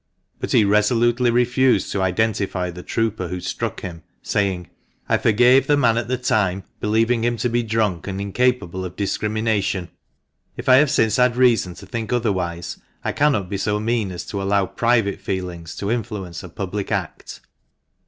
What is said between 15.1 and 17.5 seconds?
feelings to influence a public act."